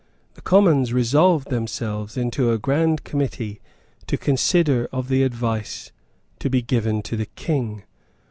The 0.33 0.41
Commons 0.41 0.93
resolved 0.93 1.51
themselves 1.51 2.17
into 2.17 2.51
a 2.51 2.57
Grand 2.57 3.03
Committee 3.03 3.61
to 4.07 4.17
consider 4.17 4.89
of 4.91 5.09
the 5.09 5.21
advice 5.21 5.91
to 6.39 6.49
be 6.49 6.63
given 6.63 7.03
to 7.03 7.15
the 7.15 7.27
King. 7.27 7.83